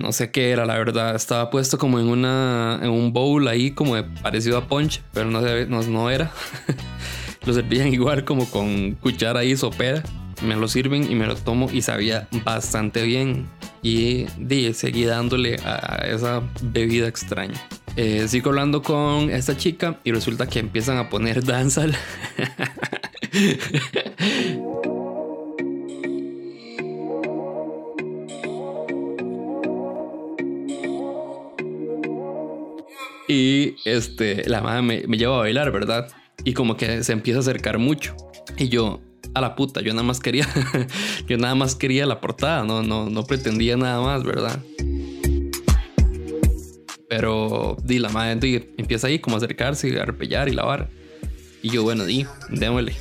no 0.00 0.12
sé 0.12 0.30
qué 0.30 0.50
era, 0.50 0.64
la 0.64 0.78
verdad, 0.78 1.14
estaba 1.14 1.50
puesto 1.50 1.76
como 1.76 2.00
en, 2.00 2.08
una, 2.08 2.80
en 2.82 2.88
un 2.88 3.12
bowl 3.12 3.46
ahí, 3.48 3.72
como 3.72 3.94
parecido 4.22 4.56
a 4.56 4.66
punch, 4.66 5.02
pero 5.12 5.30
no, 5.30 5.40
no, 5.40 5.82
no 5.82 6.10
era. 6.10 6.32
lo 7.46 7.52
servían 7.52 7.92
igual 7.92 8.24
como 8.24 8.48
con 8.50 8.92
cuchara 8.92 9.44
y 9.44 9.56
sopera 9.56 10.02
me 10.42 10.56
lo 10.56 10.68
sirven 10.68 11.10
y 11.10 11.14
me 11.14 11.26
lo 11.26 11.36
tomo 11.36 11.68
y 11.72 11.82
sabía 11.82 12.28
bastante 12.44 13.02
bien. 13.02 13.48
Y 13.82 14.26
di, 14.38 14.72
seguí 14.74 15.04
dándole 15.04 15.56
a 15.64 16.04
esa 16.06 16.42
bebida 16.62 17.08
extraña. 17.08 17.60
Eh, 17.96 18.28
sigo 18.28 18.50
hablando 18.50 18.82
con 18.82 19.30
esta 19.30 19.56
chica 19.56 19.98
y 20.04 20.12
resulta 20.12 20.46
que 20.46 20.60
empiezan 20.60 20.98
a 20.98 21.08
poner 21.08 21.44
danza. 21.46 21.86
Y 33.28 33.74
este, 33.84 34.48
la 34.48 34.62
madre 34.62 34.82
me, 34.82 35.02
me 35.06 35.18
lleva 35.18 35.36
a 35.36 35.40
bailar, 35.40 35.70
¿verdad? 35.70 36.08
Y 36.44 36.54
como 36.54 36.76
que 36.76 37.04
se 37.04 37.12
empieza 37.12 37.38
a 37.38 37.42
acercar 37.42 37.78
mucho. 37.78 38.16
Y 38.56 38.68
yo, 38.68 39.00
a 39.38 39.40
la 39.40 39.54
puta, 39.54 39.80
yo 39.80 39.92
nada 39.92 40.02
más 40.02 40.20
quería, 40.20 40.46
yo 41.26 41.38
nada 41.38 41.54
más 41.54 41.74
quería 41.74 42.06
la 42.06 42.20
portada, 42.20 42.64
no, 42.64 42.82
no, 42.82 43.08
no 43.08 43.24
pretendía 43.24 43.76
nada 43.76 44.00
más, 44.00 44.22
¿verdad? 44.24 44.60
Pero 47.08 47.76
di 47.82 47.98
la 47.98 48.10
madre 48.10 48.70
empieza 48.76 49.06
ahí 49.06 49.18
como 49.18 49.36
a 49.36 49.38
acercarse, 49.38 49.98
a 49.98 50.04
repellar 50.04 50.48
y 50.48 50.52
lavar. 50.52 50.90
Y 51.62 51.70
yo, 51.70 51.82
bueno, 51.82 52.04
di, 52.04 52.26
démosle. 52.50 52.94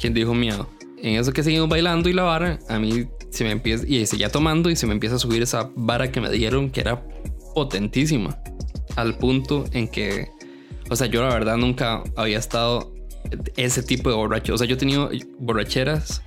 ¿Quién 0.00 0.14
dijo 0.14 0.32
miedo? 0.34 0.70
En 1.02 1.18
eso 1.18 1.32
que 1.32 1.42
seguimos 1.42 1.68
bailando 1.68 2.08
y 2.08 2.12
la 2.12 2.22
vara, 2.22 2.58
a 2.68 2.78
mí 2.78 3.06
se 3.30 3.44
me 3.44 3.50
empieza, 3.50 3.84
y 3.86 4.06
seguía 4.06 4.30
tomando 4.30 4.70
y 4.70 4.76
se 4.76 4.86
me 4.86 4.92
empieza 4.92 5.16
a 5.16 5.18
subir 5.18 5.42
esa 5.42 5.70
vara 5.74 6.12
que 6.12 6.20
me 6.20 6.30
dieron 6.30 6.70
que 6.70 6.80
era 6.80 7.02
potentísima. 7.54 8.38
Al 8.96 9.16
punto 9.16 9.64
en 9.72 9.88
que, 9.88 10.28
o 10.88 10.96
sea, 10.96 11.06
yo 11.06 11.22
la 11.22 11.32
verdad 11.32 11.56
nunca 11.56 12.02
había 12.16 12.38
estado 12.38 12.92
ese 13.56 13.82
tipo 13.82 14.10
de 14.10 14.16
borracho. 14.16 14.54
O 14.54 14.58
sea, 14.58 14.66
yo 14.66 14.74
he 14.74 14.78
tenido 14.78 15.10
borracheras, 15.38 16.22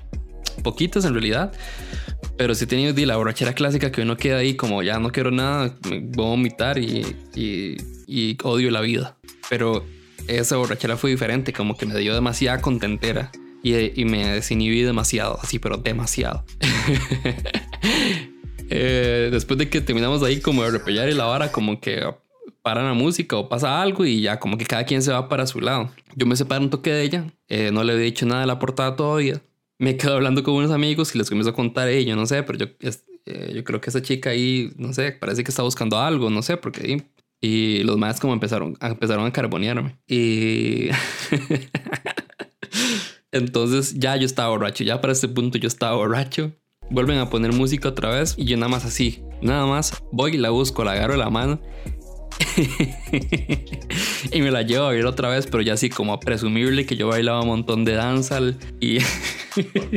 poquitas 0.63 1.05
en 1.05 1.13
realidad, 1.13 1.51
pero 2.37 2.55
sí 2.55 2.65
he 2.65 2.67
tenido 2.67 2.93
la 3.05 3.17
borrachera 3.17 3.53
clásica 3.53 3.91
que 3.91 4.01
uno 4.01 4.17
queda 4.17 4.37
ahí 4.37 4.55
como 4.55 4.83
ya 4.83 4.99
no 4.99 5.11
quiero 5.11 5.31
nada, 5.31 5.75
voy 5.83 6.25
a 6.25 6.29
vomitar 6.29 6.77
y, 6.77 7.15
y 7.35 8.37
odio 8.43 8.71
la 8.71 8.81
vida. 8.81 9.17
Pero 9.49 9.85
esa 10.27 10.57
borrachera 10.57 10.97
fue 10.97 11.11
diferente, 11.11 11.53
como 11.53 11.77
que 11.77 11.85
me 11.85 11.97
dio 11.97 12.13
demasiada 12.13 12.61
contentera 12.61 13.31
y, 13.63 14.05
me 14.05 14.27
desinhibí 14.27 14.81
demasiado, 14.81 15.39
así, 15.41 15.59
pero 15.59 15.77
demasiado. 15.77 16.45
Eh, 18.75 19.29
después 19.31 19.59
de 19.59 19.69
que 19.69 19.81
terminamos 19.81 20.23
ahí 20.23 20.39
como 20.39 20.63
de 20.63 20.71
repellar 20.71 21.07
y 21.07 21.13
la 21.13 21.25
vara, 21.25 21.51
como 21.51 21.79
que 21.79 22.01
paran 22.63 22.85
la 22.85 22.93
música 22.93 23.37
o 23.37 23.49
pasa 23.49 23.81
algo 23.81 24.05
y 24.05 24.21
ya 24.21 24.39
como 24.39 24.57
que 24.57 24.65
cada 24.65 24.85
quien 24.85 25.03
se 25.03 25.11
va 25.11 25.29
para 25.29 25.45
su 25.45 25.59
lado. 25.59 25.91
Yo 26.15 26.25
me 26.25 26.35
separo 26.35 26.63
un 26.63 26.69
toque 26.69 26.91
de 26.91 27.03
ella, 27.03 27.27
eh, 27.49 27.69
no 27.71 27.83
le 27.83 27.93
había 27.93 28.05
dicho 28.05 28.25
nada 28.25 28.41
de 28.41 28.47
la 28.47 28.57
portada 28.57 28.95
todavía. 28.95 29.41
Me 29.77 29.97
quedo 29.97 30.15
hablando 30.15 30.43
con 30.43 30.55
unos 30.55 30.71
amigos 30.71 31.13
y 31.13 31.17
les 31.17 31.29
comienzo 31.29 31.51
a 31.51 31.53
contar 31.53 31.89
ellos, 31.89 32.15
no 32.15 32.25
sé, 32.25 32.41
pero 32.43 32.59
yo, 32.59 32.65
eh, 33.25 33.51
yo 33.53 33.63
creo 33.63 33.81
que 33.81 33.89
esa 33.89 34.01
chica 34.01 34.29
ahí, 34.29 34.71
no 34.77 34.93
sé, 34.93 35.11
parece 35.11 35.43
que 35.43 35.51
está 35.51 35.61
buscando 35.61 35.99
algo, 35.99 36.29
no 36.29 36.41
sé, 36.41 36.57
porque... 36.57 37.03
Y 37.45 37.83
los 37.83 37.97
más 37.97 38.21
como 38.21 38.31
empezaron, 38.31 38.77
empezaron 38.79 39.25
a 39.25 39.33
carbonearme. 39.33 39.97
Y... 40.07 40.87
Entonces 43.33 43.95
ya 43.95 44.15
yo 44.15 44.25
estaba 44.25 44.47
borracho, 44.47 44.85
ya 44.85 45.01
para 45.01 45.11
este 45.11 45.27
punto 45.27 45.57
yo 45.57 45.67
estaba 45.67 45.97
borracho. 45.97 46.53
Vuelven 46.89 47.17
a 47.17 47.29
poner 47.29 47.51
música 47.51 47.89
otra 47.89 48.11
vez 48.11 48.35
y 48.37 48.45
yo 48.45 48.55
nada 48.55 48.69
más 48.69 48.85
así, 48.85 49.21
nada 49.41 49.65
más 49.65 50.01
voy 50.13 50.35
y 50.35 50.37
la 50.37 50.51
busco, 50.51 50.85
la 50.85 50.93
agarro 50.93 51.13
de 51.13 51.19
la 51.19 51.29
mano 51.29 51.59
y 54.31 54.41
me 54.41 54.51
la 54.51 54.61
llevo 54.61 54.85
a 54.85 54.91
ver 54.91 55.05
otra 55.05 55.29
vez, 55.29 55.47
pero 55.47 55.61
ya 55.61 55.73
así 55.73 55.89
como 55.89 56.19
presumible 56.19 56.85
que 56.85 56.95
yo 56.95 57.07
bailaba 57.07 57.41
un 57.41 57.47
montón 57.47 57.85
de 57.85 57.93
danza 57.93 58.39
y 58.79 58.99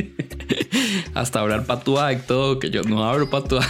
hasta 1.13 1.39
hablar 1.39 1.65
patuá 1.65 2.13
y 2.13 2.17
todo, 2.17 2.59
que 2.59 2.69
yo 2.69 2.83
no 2.83 3.03
hablo 3.03 3.29
patuá. 3.29 3.65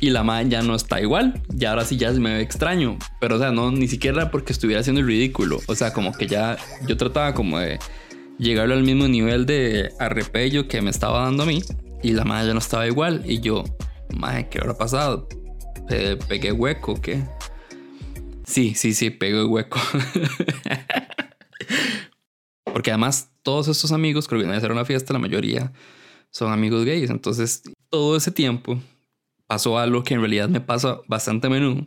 y 0.00 0.10
la 0.10 0.22
man 0.22 0.50
ya 0.50 0.62
no 0.62 0.74
está 0.74 1.00
igual. 1.00 1.42
Y 1.58 1.64
ahora 1.64 1.84
sí 1.84 1.96
ya 1.96 2.10
me 2.12 2.34
ve 2.34 2.42
extraño. 2.42 2.98
Pero 3.20 3.36
o 3.36 3.38
sea, 3.38 3.52
no, 3.52 3.70
ni 3.70 3.88
siquiera 3.88 4.30
porque 4.30 4.52
estuviera 4.52 4.80
haciendo 4.80 5.00
el 5.00 5.06
ridículo. 5.06 5.60
O 5.66 5.74
sea, 5.74 5.92
como 5.92 6.12
que 6.12 6.26
ya 6.26 6.56
yo 6.86 6.96
trataba 6.96 7.34
como 7.34 7.58
de 7.58 7.78
llegarlo 8.38 8.74
al 8.74 8.82
mismo 8.82 9.06
nivel 9.08 9.46
de 9.46 9.92
arrepello 9.98 10.66
que 10.66 10.82
me 10.82 10.90
estaba 10.90 11.22
dando 11.22 11.44
a 11.44 11.46
mí. 11.46 11.62
Y 12.02 12.12
la 12.12 12.24
madre 12.24 12.48
ya 12.48 12.54
no 12.54 12.58
estaba 12.58 12.86
igual. 12.86 13.22
Y 13.24 13.40
yo, 13.40 13.64
madre, 14.12 14.48
¿qué 14.50 14.58
habrá 14.58 14.76
pasado? 14.76 15.28
¿Pegué 15.88 16.52
hueco 16.52 17.00
qué? 17.00 17.22
Sí, 18.44 18.74
sí, 18.74 18.94
sí, 18.94 19.10
pegué 19.10 19.44
hueco. 19.44 19.78
Porque 22.64 22.90
además 22.90 23.30
todos 23.42 23.68
estos 23.68 23.92
amigos 23.92 24.26
que 24.26 24.34
organizaron 24.34 24.76
una 24.76 24.84
fiesta, 24.84 25.12
la 25.12 25.18
mayoría 25.18 25.72
son 26.30 26.52
amigos 26.52 26.84
gays. 26.84 27.10
Entonces, 27.10 27.62
todo 27.90 28.16
ese 28.16 28.30
tiempo 28.30 28.80
pasó 29.46 29.78
algo 29.78 30.02
que 30.02 30.14
en 30.14 30.20
realidad 30.20 30.48
me 30.48 30.60
pasa 30.60 31.00
bastante 31.06 31.46
a 31.46 31.50
menudo. 31.50 31.86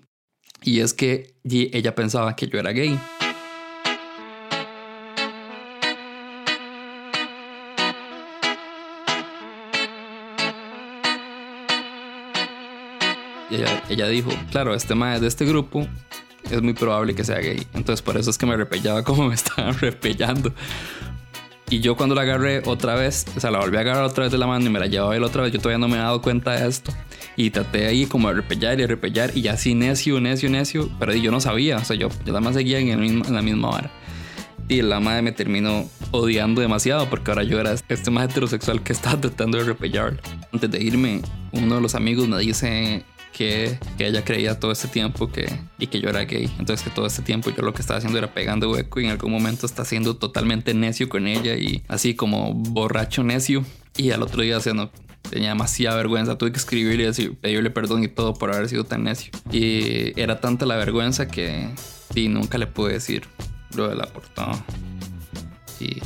Y 0.61 0.79
es 0.79 0.93
que 0.93 1.35
ella 1.43 1.95
pensaba 1.95 2.35
que 2.35 2.47
yo 2.47 2.59
era 2.59 2.71
gay. 2.71 2.99
Y 13.49 13.55
ella, 13.93 14.07
dijo, 14.07 14.31
claro, 14.51 14.73
este 14.73 14.95
mae 14.95 15.19
de 15.19 15.27
este 15.27 15.45
grupo 15.45 15.87
es 16.49 16.61
muy 16.61 16.73
probable 16.73 17.13
que 17.15 17.23
sea 17.23 17.39
gay. 17.39 17.65
Entonces 17.73 18.01
por 18.01 18.17
eso 18.17 18.29
es 18.29 18.37
que 18.37 18.45
me 18.45 18.57
repellaba 18.57 19.03
como 19.03 19.27
me 19.27 19.35
estaban 19.35 19.77
repellando. 19.79 20.53
Y 21.69 21.79
yo 21.79 21.95
cuando 21.95 22.13
la 22.13 22.21
agarré 22.21 22.61
otra 22.65 22.93
vez, 22.93 23.25
o 23.35 23.39
sea, 23.39 23.49
la 23.49 23.59
volví 23.59 23.77
a 23.77 23.79
agarrar 23.79 24.03
otra 24.03 24.25
vez 24.25 24.31
de 24.31 24.37
la 24.37 24.45
mano 24.45 24.65
y 24.65 24.69
me 24.69 24.79
la 24.79 24.85
llevaba 24.85 25.15
él 25.15 25.23
otra 25.23 25.41
vez, 25.41 25.51
yo 25.51 25.59
todavía 25.59 25.79
no 25.79 25.87
me 25.87 25.95
he 25.95 25.99
dado 25.99 26.21
cuenta 26.21 26.51
de 26.51 26.67
esto. 26.67 26.93
Y 27.35 27.49
traté 27.49 27.87
ahí 27.87 28.05
como 28.05 28.27
de 28.27 28.35
repellar 28.35 28.79
y 28.79 28.85
repellar 28.85 29.35
y 29.35 29.47
así 29.47 29.73
necio, 29.73 30.21
necio, 30.21 30.49
necio, 30.49 30.91
pero 30.99 31.13
yo 31.13 31.31
no 31.31 31.41
sabía, 31.41 31.77
o 31.77 31.83
sea, 31.83 31.95
yo, 31.95 32.09
yo 32.23 32.27
nada 32.27 32.41
más 32.41 32.53
seguía 32.53 32.79
en, 32.79 32.99
mismo, 32.99 33.25
en 33.25 33.33
la 33.33 33.41
misma 33.41 33.69
hora. 33.69 33.91
Y 34.67 34.81
la 34.81 34.99
madre 34.99 35.23
me 35.23 35.31
terminó 35.31 35.89
odiando 36.11 36.61
demasiado 36.61 37.07
porque 37.09 37.31
ahora 37.31 37.43
yo 37.43 37.59
era 37.59 37.73
este 37.73 38.11
más 38.11 38.29
heterosexual 38.29 38.83
que 38.83 38.93
estaba 38.93 39.19
tratando 39.19 39.57
de 39.57 39.63
repellar. 39.63 40.19
Antes 40.53 40.69
de 40.69 40.83
irme, 40.83 41.21
uno 41.51 41.75
de 41.75 41.81
los 41.81 41.95
amigos 41.95 42.27
me 42.27 42.39
dice 42.39 43.03
que, 43.35 43.77
que, 43.97 44.07
ella 44.07 44.23
creía 44.23 44.57
todo 44.59 44.71
este 44.71 44.87
tiempo 44.87 45.29
que, 45.29 45.45
y 45.77 45.87
que 45.87 45.99
yo 45.99 46.09
era 46.09 46.23
gay. 46.23 46.49
Entonces 46.57 46.83
que 46.83 46.89
todo 46.89 47.05
este 47.05 47.21
tiempo 47.21 47.49
yo 47.49 47.63
lo 47.63 47.73
que 47.73 47.81
estaba 47.81 47.97
haciendo 47.97 48.17
era 48.17 48.33
pegando 48.33 48.71
hueco 48.71 49.01
y 49.01 49.05
en 49.05 49.11
algún 49.11 49.31
momento 49.31 49.65
está 49.65 49.83
siendo 49.83 50.15
totalmente 50.15 50.73
necio 50.73 51.09
con 51.09 51.27
ella 51.27 51.55
y 51.55 51.83
así 51.89 52.15
como 52.15 52.53
borracho 52.53 53.23
necio. 53.23 53.65
Y 53.97 54.11
al 54.11 54.21
otro 54.23 54.41
día, 54.41 54.57
o 54.57 54.73
no, 54.73 54.89
tenía 55.29 55.49
demasiada 55.49 55.97
vergüenza. 55.97 56.37
Tuve 56.37 56.53
que 56.53 56.59
escribirle 56.59 57.03
y 57.03 57.07
decir, 57.07 57.35
pedirle 57.35 57.71
perdón 57.71 58.03
y 58.03 58.07
todo 58.07 58.33
por 58.33 58.53
haber 58.53 58.69
sido 58.69 58.85
tan 58.85 59.03
necio. 59.03 59.31
Y 59.51 60.17
era 60.19 60.39
tanta 60.39 60.65
la 60.65 60.77
vergüenza 60.77 61.27
que 61.27 61.69
y 62.13 62.29
nunca 62.29 62.57
le 62.57 62.67
pude 62.67 62.93
decir 62.93 63.23
lo 63.75 63.89
de 63.89 63.95
la 63.95 64.05
portada. 64.05 64.63
Y 65.81 65.99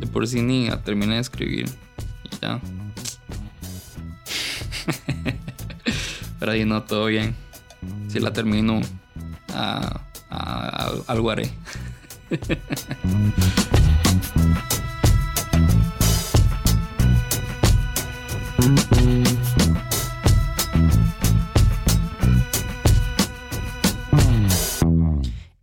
de 0.00 0.06
por 0.06 0.26
sí 0.26 0.40
ni 0.40 0.70
terminé 0.84 1.16
de 1.16 1.20
escribir. 1.20 1.66
Y 2.24 2.36
ya. 2.40 2.60
Pero 6.42 6.54
ahí 6.54 6.64
no, 6.64 6.82
todo 6.82 7.06
bien. 7.06 7.36
Si 8.08 8.18
la 8.18 8.32
termino, 8.32 8.80
a, 9.54 10.00
algo 11.06 11.30
haré. 11.30 11.48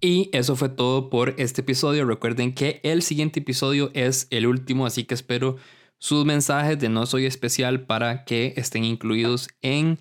Y 0.01 0.29
eso 0.31 0.55
fue 0.55 0.69
todo 0.69 1.09
por 1.09 1.35
este 1.37 1.59
episodio. 1.59 2.05
Recuerden 2.05 2.53
que 2.53 2.79
el 2.83 3.01
siguiente 3.01 3.41
episodio 3.41 3.91
es 3.93 4.27
el 4.29 4.47
último, 4.47 4.85
así 4.85 5.03
que 5.03 5.13
espero 5.13 5.57
sus 5.97 6.23
mensajes 6.23 6.79
de 6.79 6.87
no 6.87 7.05
soy 7.05 7.25
especial 7.25 7.81
para 7.81 8.23
que 8.23 8.53
estén 8.55 8.85
incluidos 8.85 9.49
en 9.61 9.99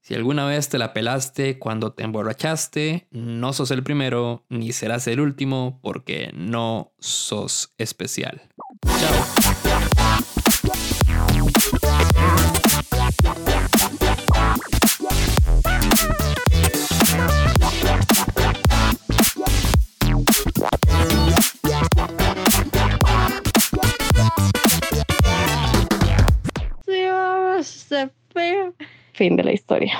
Si 0.00 0.14
alguna 0.14 0.46
vez 0.46 0.68
te 0.70 0.78
la 0.78 0.94
pelaste 0.94 1.58
cuando 1.58 1.92
te 1.92 2.02
emborrachaste, 2.02 3.08
no 3.10 3.52
sos 3.52 3.70
el 3.70 3.82
primero 3.82 4.46
ni 4.48 4.72
serás 4.72 5.06
el 5.06 5.20
último 5.20 5.80
porque 5.82 6.30
no 6.34 6.94
sos 6.98 7.74
especial. 7.76 8.40
Chao. 8.86 9.37
Fin 29.18 29.34
de 29.34 29.42
la 29.42 29.52
historia. 29.52 29.98